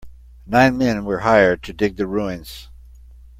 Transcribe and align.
Nine 0.47 0.79
men 0.79 1.05
were 1.05 1.19
hired 1.19 1.61
to 1.61 1.73
dig 1.73 1.97
the 1.97 2.07
ruins. 2.07 2.69